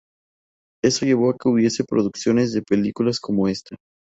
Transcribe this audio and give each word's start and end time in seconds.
Eso 0.83 1.05
llevó 1.05 1.29
a 1.29 1.37
que 1.37 1.47
hubiese 1.47 1.83
producciones 1.83 2.53
de 2.53 2.63
películas 2.63 3.19
como 3.19 3.47
esta. 3.47 3.75